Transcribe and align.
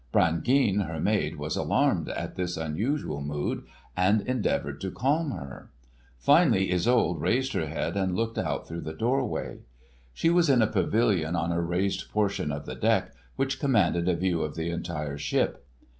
Brangeane 0.11 0.87
her 0.87 0.99
maid 0.99 1.35
was 1.35 1.55
alarmed 1.55 2.09
at 2.09 2.33
this 2.33 2.57
unusual 2.57 3.21
mood 3.21 3.65
and 3.95 4.21
endeavoured 4.21 4.81
to 4.81 4.89
calm 4.89 5.29
her. 5.29 5.69
Finally 6.17 6.71
Isolde 6.73 7.21
raised 7.21 7.53
her 7.53 7.67
head 7.67 7.95
and 7.95 8.15
looked 8.15 8.39
out 8.39 8.67
through 8.67 8.81
the 8.81 8.93
doorway. 8.95 9.59
She 10.11 10.31
was 10.31 10.49
in 10.49 10.63
a 10.63 10.65
pavilion 10.65 11.35
on 11.35 11.51
a 11.51 11.61
raised 11.61 12.09
portion 12.09 12.51
of 12.51 12.65
the 12.65 12.73
deck, 12.73 13.13
which 13.35 13.59
commanded 13.59 14.09
a 14.09 14.15
view 14.15 14.41
of 14.41 14.55
the 14.55 14.71
entire 14.71 15.19
ship. 15.19 15.63